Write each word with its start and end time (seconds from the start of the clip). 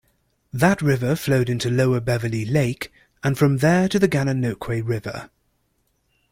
That 0.51 0.81
river 0.81 1.15
flowed 1.15 1.47
into 1.47 1.69
Lower 1.69 1.99
Beverley 1.99 2.43
Lake 2.43 2.91
and 3.23 3.37
from 3.37 3.57
there 3.57 3.87
to 3.89 3.99
the 3.99 4.07
Gananoque 4.07 4.67
River. 4.83 5.29